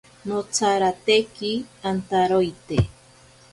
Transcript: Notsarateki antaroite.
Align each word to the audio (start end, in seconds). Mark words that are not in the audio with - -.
Notsarateki 0.29 1.53
antaroite. 1.91 2.77